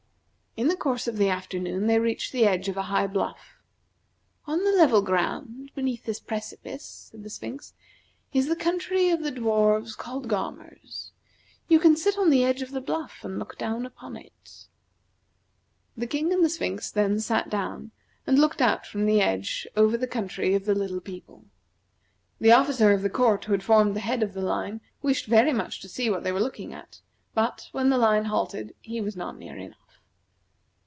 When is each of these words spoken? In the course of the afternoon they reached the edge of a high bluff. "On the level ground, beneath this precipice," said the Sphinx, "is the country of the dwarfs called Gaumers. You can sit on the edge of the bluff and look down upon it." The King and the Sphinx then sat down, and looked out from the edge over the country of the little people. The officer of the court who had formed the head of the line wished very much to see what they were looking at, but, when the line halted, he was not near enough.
In 0.57 0.67
the 0.67 0.75
course 0.75 1.07
of 1.07 1.15
the 1.15 1.29
afternoon 1.29 1.87
they 1.87 1.97
reached 1.97 2.33
the 2.33 2.45
edge 2.45 2.67
of 2.67 2.75
a 2.75 2.81
high 2.91 3.07
bluff. 3.07 3.55
"On 4.45 4.61
the 4.65 4.71
level 4.73 5.01
ground, 5.01 5.71
beneath 5.75 6.03
this 6.03 6.19
precipice," 6.19 7.07
said 7.09 7.23
the 7.23 7.29
Sphinx, 7.29 7.73
"is 8.33 8.47
the 8.49 8.55
country 8.57 9.09
of 9.11 9.23
the 9.23 9.31
dwarfs 9.31 9.95
called 9.95 10.27
Gaumers. 10.27 11.11
You 11.69 11.79
can 11.79 11.95
sit 11.95 12.17
on 12.17 12.29
the 12.29 12.43
edge 12.43 12.61
of 12.61 12.71
the 12.71 12.81
bluff 12.81 13.23
and 13.23 13.39
look 13.39 13.57
down 13.57 13.85
upon 13.85 14.17
it." 14.17 14.67
The 15.95 16.05
King 16.05 16.33
and 16.33 16.43
the 16.43 16.49
Sphinx 16.49 16.91
then 16.91 17.21
sat 17.21 17.49
down, 17.49 17.91
and 18.27 18.37
looked 18.37 18.61
out 18.61 18.85
from 18.85 19.05
the 19.05 19.21
edge 19.21 19.65
over 19.77 19.97
the 19.97 20.05
country 20.05 20.53
of 20.53 20.65
the 20.65 20.75
little 20.75 21.01
people. 21.01 21.45
The 22.41 22.51
officer 22.51 22.91
of 22.91 23.03
the 23.03 23.09
court 23.09 23.45
who 23.45 23.53
had 23.53 23.63
formed 23.63 23.95
the 23.95 24.01
head 24.01 24.21
of 24.21 24.33
the 24.33 24.41
line 24.41 24.81
wished 25.01 25.27
very 25.27 25.53
much 25.53 25.79
to 25.79 25.87
see 25.87 26.09
what 26.09 26.25
they 26.25 26.31
were 26.33 26.41
looking 26.41 26.73
at, 26.73 26.99
but, 27.33 27.69
when 27.71 27.89
the 27.89 27.97
line 27.97 28.25
halted, 28.25 28.75
he 28.81 28.99
was 28.99 29.15
not 29.15 29.37
near 29.37 29.57
enough. 29.57 29.77